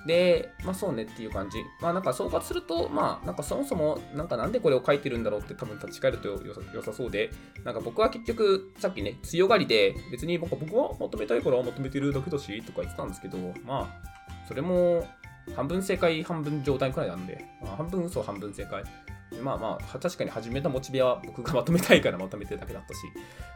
[0.06, 1.58] で、まあそうねっていう感じ。
[1.82, 6.30] まあなんか総括すると、まあなんかそもそもなんかなんでこれを書いてるんだろうって多分立ち返ると
[6.74, 7.32] 良さそうで、
[7.64, 15.08] なんか僕は結局さっきね、強がりで別に僕は求めたいから求めてるだけだしとか言ってたんですけど、まあそれも
[15.56, 18.84] 半分正解半分状態くらいなんで、まあ、半分嘘半分正解。
[19.44, 23.00] まあまあ、確かに始めたモチベは僕がまとめたいからまとめてるだけだったし、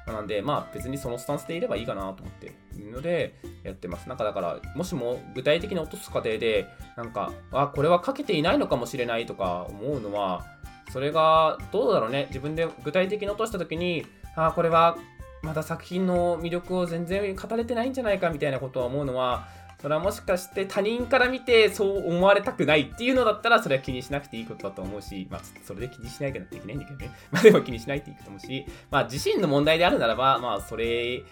[0.08, 4.08] なんで、まあ別にそのスタンスでいればいいかなと思ってるので、やってます。
[4.08, 10.46] なんかだから、もしも具体的に落とす過程で、なんか、あ、これはかけていないのかもしれないとか思うのは、
[10.92, 12.26] それがどうだろうね。
[12.30, 14.06] 自分で具体的に落とした時に、
[14.36, 14.98] あ、これは
[15.42, 19.48] まだ作品の魅力を全然語れてないんじゃないかみたいなことは思うのは、
[19.84, 27.12] それはもしかして他人から見てそう思われたくないっていうのだったらそれは気にしなくていいことだと思うし、まあそれで気にしないからできないんだけどね。
[27.32, 31.24] まあでも気にしないっていいと思うし、まあ自身の問題であるならば、まあそれ、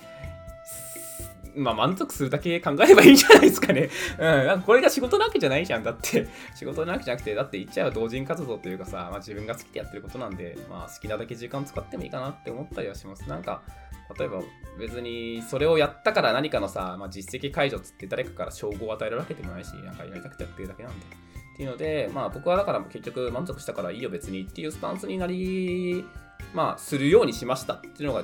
[1.55, 3.89] まあ満足するだけ考えればいいんじゃないですかね。
[4.19, 4.59] うん。
[4.59, 5.83] んこれが仕事なわけじゃないじゃん。
[5.85, 13.29] だって、 仕事なわけじゃなくて、だって言っちゃえば同人活動というかさ、まあ自分が好きでやってることなんで、まあ好きなだけ時間使ってもいいかなって思ったりはします。
[13.29, 13.61] なんか、
[14.17, 14.41] 例えば
[14.79, 21.05] 別にそれをやったから何かのさ、まあ、実績解除つって誰かから称号を与えるわけでもないし、なんかやりたくてやってるだけなんで。
[21.53, 26.05] っていうので、まあ僕はだから結局満足したからいいよ別にっていうスタンスになり、
[26.53, 28.23] まあするようにしましたっていうのが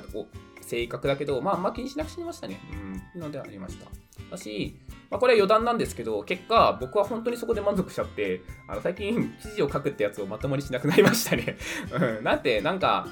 [0.62, 2.60] 正確だけど、まああんま気にしなくしましたね。
[2.72, 2.96] うん。
[2.96, 3.86] っていうのでありました。
[4.30, 4.76] だし、
[5.10, 11.56] まあ、これは余談なんですけど、結果、僕は本当にそこで満足しちゃって、あの最近記事を書くってやつをまともにしなくなりましたね。
[11.92, 12.24] うん。
[12.24, 13.06] なんて、なんか、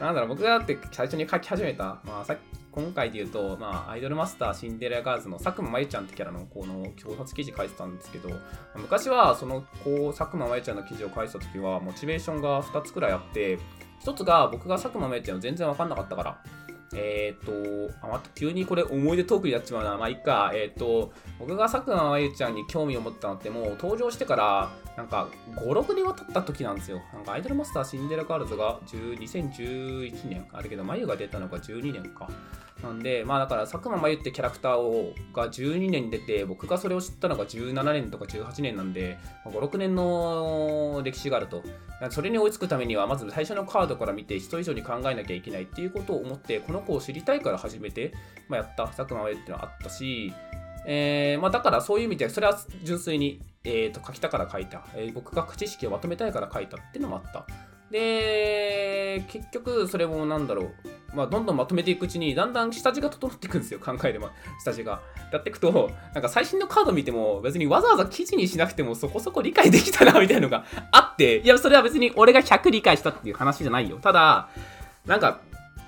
[0.00, 2.36] なんだろう、僕がだって最初に書き始めた、まあ、さ
[2.72, 8.30] 今回で言うと、まあ、アイドルマスターシンデレラガールズの佐久間まゆちゃんってキャラのこの考察記事書いてたんですけど、
[8.74, 13.58] 昔はそのこう佐久間まゆちゃんの記事を書いてた時は、モチベーションが2つくらいあって、
[14.04, 16.38] 1つが僕が佐久間まゆちゃんを全然わかんなかったから、
[16.94, 19.96] えっ、ー、と、あ、また急にこれ思い出トークになっちまうな。
[19.96, 20.52] まあ、いっか。
[20.54, 27.02] えっ、ー、と、僕が佐久間まゆちゃんに興味を持ったのってもう登場してから、なんか5、6年は経った時なんですよ。
[27.12, 32.28] なんかアイドルマスターシンデレラガールズが2011年あるけど、まゆが出たのが12年か。
[32.82, 41.62] なんで、まあだから佐久間まゆってキャラクターをが12年に出て、僕がそれを知ったのが17年とか18年なんで、5、6年の歴史があると。
[42.10, 48.12] それに追いつくためには、まず最初のカードから見て人以上に考えなきゃいけないっていうことを思って、この子を知りたいから始めて、
[48.48, 50.32] まあ、やった佐久間まゆっていうのはあったし、
[50.86, 57.46] えーまあ、だからそういう意味で、それは純粋に、えー、と書きたから書いた、えー、僕が知識をまとめたいから書いたっていうのもあった。
[57.90, 60.70] で、結局それもなんだろう、
[61.14, 65.00] まあ、どんどんまとめていくうちに、だんだん下地が整っていくんですよ、考えれば、下地が。
[65.32, 73.98] やっていくと、なんか最新のカード見ても、別にわざわざ記事にしなくてもそこそこ理解できたな、みたいなのが あって、いや、それは別に俺が100理解したっていう話じゃないよ。
[73.98, 74.48] ただ、
[75.06, 75.40] なんか、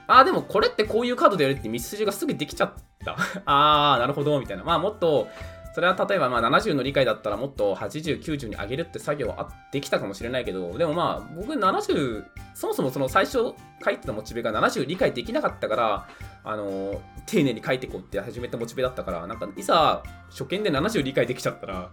[0.07, 2.73] ああ、でもこれってこういうカードでやるって道筋がすぐできちゃっ
[3.05, 3.17] た。
[3.47, 4.63] ああ、なるほど、みたいな。
[4.63, 5.29] まあ、もっと、
[5.77, 13.53] それは例えばまあ70の理解だったらもっと80、90に上げるって作業はできたかもしれないけど、でもまあ僕70、そもそもその最初
[13.85, 16.09] 書いてたモチベが70理解できなかったから、
[16.45, 21.91] あの、丁寧に書いていこうって始めたモチベだったから、なんかいざ初見で70理解できちゃったら、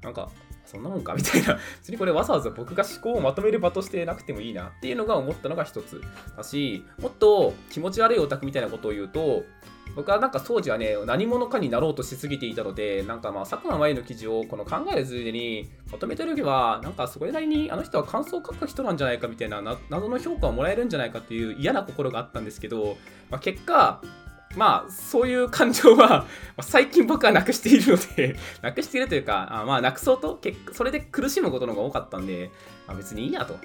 [0.00, 0.30] なんか
[0.64, 1.58] そんなもんかみたいな。
[1.80, 6.00] 別にこれわざわざ僕が思考をまとめる場としてなくてもいいなっていうのが思ったのが一つ
[6.36, 9.42] だし、もっと気持ち悪いオタクみたいなことを言うと、
[9.96, 22.96] 僕はなんか当時はね、何者かになろうとしすぎていたので、なんかまあ、佐久間前の記事をこの考えるついでにまとめてるよりは、なんかそれなりにあの人は感想を書く人なんじゃないかみたいな謎の評価をもらえるんじゃないかっていう嫌な心があったんですけど、
[23.30, 24.00] まあ、結果、
[24.56, 26.26] まあ、そういう感情は、
[26.62, 30.38] 最近僕はなくしているので なくしているというか、あまあ、なくそうと、
[30.72, 32.50] それで苦しむことの方が多かったんで、
[32.86, 33.54] まあ、別にいいやと。
[33.54, 33.58] っ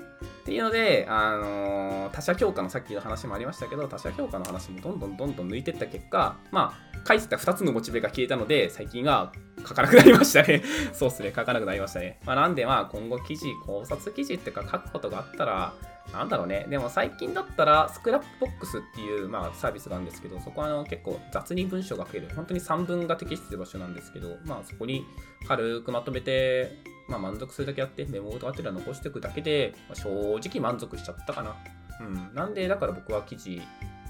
[0.45, 9.31] ていうので、あのー、他者評価のさっきの話もありましたけど、他者評価の話もどんどんどんどん抜いていった結果、まあ、書いてた2つのモチベが消えたので、最近は
[9.67, 10.63] 書かなくなりましたね。
[10.93, 12.19] そうっすね、書かなくなりましたね。
[12.25, 15.73] まあ、なんで、まあ、今後記事、考察記事っていうか書くことがあったら、
[16.13, 16.65] なんだろうね。
[16.69, 22.29] でも最近だったら、スクラップボックスっていう、まあ、サービスがあるんですけど、そこはあの結構雑に文章が書ける。
[22.35, 25.05] 本当に3文が適してる場所なんですけど、まあそこに
[25.47, 31.55] 軽くまとめて、まあ満足するだけやって、メモとかっていうの残しておくだけで、まあ、正直満足しちゃったかな。
[32.01, 32.33] うん。
[32.33, 33.61] なんで、だから僕は記事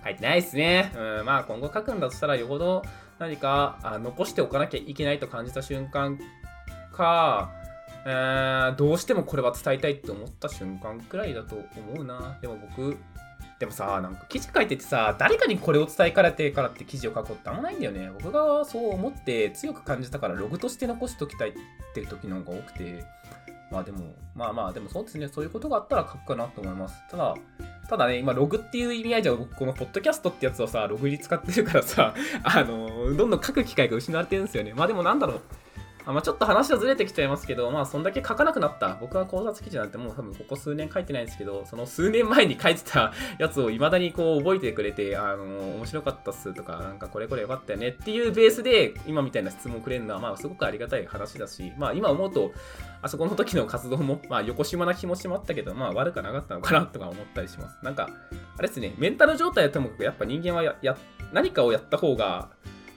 [0.04, 0.92] 書いてないですね。
[0.96, 1.26] うん。
[1.26, 2.84] まあ今後書くんだとしたらよほど
[3.20, 6.18] 何かあ残しておかなきゃいけないと感じた瞬間
[6.94, 7.52] か、
[8.06, 12.38] え、どうしてもこれは伝えたいって思った瞬間くらいだと思うな。
[12.42, 12.98] でも僕、
[13.60, 18.10] でもさ、なんか記事書いててさ、誰かにこれを伝えかれてからって記事を書くこうってあんまないんだよね。
[18.22, 21.54] 僕がそう思って強く感じたからログとして残しておきたいっ
[21.94, 23.04] て時の方が多くて、
[23.70, 26.96] まあでも、まあまあ、でもそうですね、そういうことがあったら書くかなと思います。
[27.12, 27.36] ただ、
[27.88, 34.74] ただね、今、ログっていう意味合いじゃ、僕、このポッドキャストってやつをさ、ログに使ってるからさ、あの、どんどん書く機会が失われてるんですよね。
[34.74, 35.42] まあでもなんだろう。
[36.14, 38.98] まあ、ちょっと話はずれてきちゃいますけど、まあ、そんだけ書かなくなった。
[39.00, 45.44] 僕は考察記事なんてもう多分ここ数年書いてないんですけど、その数年前に書いてた やつを未だにこう覚えてくれて、あの
[45.76, 52.52] 面白かったっすとか、なんかこれこれよかったよねっていうベースで、今みたいな質問をくれるのは、まあ、すごくありがたい話だし、まあ、今思うと、
[53.02, 57.78] あそこの時の活動も、まあ、横島な気持ちもあったけど、まあ、悪くなかったのかなとか思ったりします。
[57.84, 58.10] なんか、
[58.58, 60.98] あれですね、メンタル状態はともかく、やっぱ人間はやや
[61.32, 62.50] 何かをやった方が、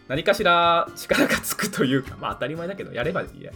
[0.09, 3.53] 何かしら力がつくというか、まあ当たり前だけど、やればいいや。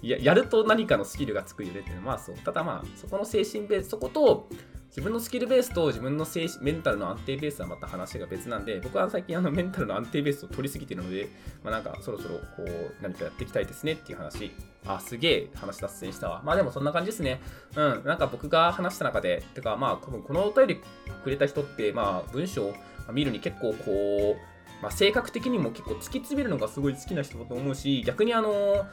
[0.00, 2.36] ややると何かのスキルがつくよねっていうのは、まあそう。
[2.36, 4.48] ただまあ、そこの精神ベース、そこと
[4.88, 11.28] 自分のスキルベースと自分の精神メンタルの安定ベースはまた話が別なんで、僕は最近あのメンタルの安定ベースを取りすぎてるので、
[11.62, 14.50] まあなんかそろそろこう何かやっていきたいですねっていう話。
[14.86, 16.42] あ、すげえ話脱線したわ。
[16.44, 17.40] まあでもそんな感じですね。
[17.76, 18.02] うん。
[18.04, 20.80] なんか僕が話した中で、てかまあ多分このお便り
[21.22, 22.74] くれた人って、まあ文章を
[23.12, 24.47] 見るに結構こう、
[24.82, 28.86] まあ、性格的にも結構突き詰めるのがすごい好きな人だと思うし、逆にあの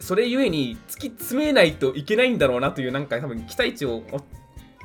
[0.00, 4.02] それゆえに突き詰めないといけないんだろうなというなんか多分期待値を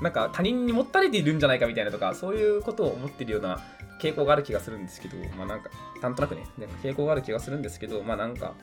[0.02, 3.60] なんか他人に持たれているんじゃないかみたいなとかそういうことを思ってるような
[4.02, 5.70] 傾向がある気がするんですけどまあなんか
[6.02, 8.54] なんとなくねなんか傾向がある気がするんですけどまあなんか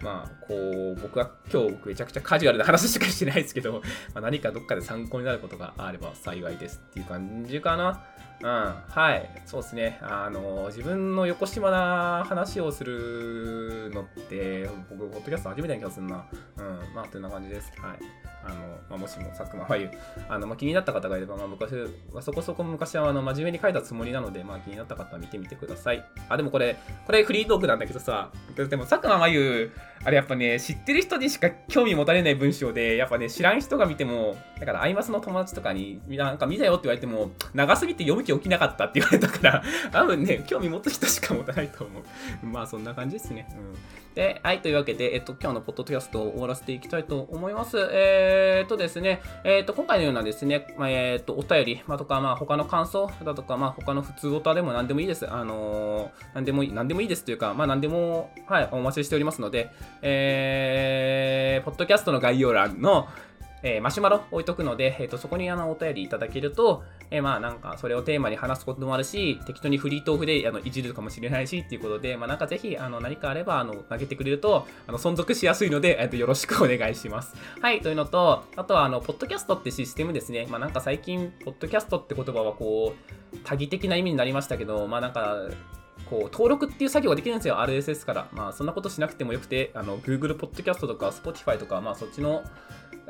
[0.00, 3.80] まあ、こう、僕は今日めちゃくちゃカジュアルな話しかしてないですけど、ま
[4.14, 8.04] あ、何かどっかで参考になることがあれば幸いですっていう感じかな。
[8.40, 9.98] うん、はい、そうですね。
[10.00, 16.24] あの、自分の横島な話をするのって、僕、ポッドキャスト初めてな気がするな。
[16.56, 17.72] うん、まあ、というような感じです。
[17.80, 17.98] はい。
[18.44, 18.54] あの、
[18.88, 19.90] まあ、もしも佐久間真由、
[20.28, 21.72] あの、まあ、気になった方がいれば、まあ、昔、
[22.12, 26.04] まあ、そこそこ昔は、あの、真面目に書いたつもりなので、まあ、気になった方は見てみてください。
[26.28, 26.76] あ、でもこれ、
[27.06, 29.72] これフリートークなんだけどさ、でも佐久間真由、
[30.04, 42.46] あれやっぱね、知ってる人にしか興味持たれない文章で、やっぱね、知らん人が見ても、だから、アイマスの友達とかに、なんか見たよって言われても、長すぎて読む気起きなかったって言われたから、多分ね、興味持つ人しか持たないと思う。
[42.46, 43.46] まあ、そんな感じですね。
[43.50, 43.74] うん。
[44.18, 47.78] で、はい、というわけで、えっと、今日のポッドキャストを終わらせていきたいと思います。
[47.92, 55.32] えー、っとですね、えー、っと、今回のようなですね、ま、えー、っと、お便り、まあ、とか、まあ、他の感想だとか、まあ、他の普通歌でも何でもいいです。
[55.32, 59.70] あのー、何でもいい、何でもいいですというか、まあ、何でも、はい、お待ちしておりますので、
[60.02, 63.06] えー、ポッドキャストの概要欄の、
[63.62, 77.34] えー、マシュマロ置いとくので、えーと、そこにあのお便りいただけると、えー、まあなんかそれをテーマに話すこともあるし、適当にフリートークであのいじるかもしれないしっていうことで、まあなんかぜひあの何かあればあの投げてくれるとあの存続しやすいので、えーと、よろしくお願いします。
[77.60, 80.46] はい、というのと、あとはあの、ポッドキャストってシステムですね。
[80.48, 85.48] まあなんか最近、ポッドキャストって言葉はこう、多義的な意味になりましたけど、まあなんか、
[86.08, 88.28] こう登録っていう作業ができるんですよ、RSS から。
[88.32, 92.42] まあ、そんなことしなくてもよくて、あの Google Podcast とか Spotify とか、まあ、そっちの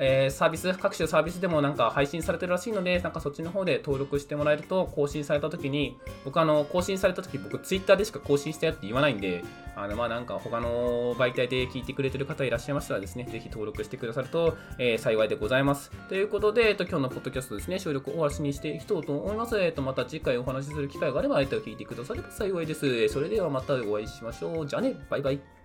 [0.00, 9.44] えー、サービス、各種サービスでもなんか配信されてるらしいので、なんかそっちの方で登録してもらえると更新された時に、僕あの、更新された時僕 Twitter でしか更新したよって言わないんで、
[9.74, 15.90] あの、まあなんか他の媒体で聞いてくれてる方いらっしゃいましたらですね、ぜひ登録してくださると、えー、幸いでございます。
[16.08, 19.58] ということで、えっと、今日のポッドキャストですね、収録終わらしにしていきたいと思います。
[19.58, 23.08] えっと、また次回お話しする機会があれば、えっと、聞いてくだされば幸いです。
[23.08, 24.66] それではまたお会いしましょう。
[24.66, 25.57] じゃあね、バイバイ。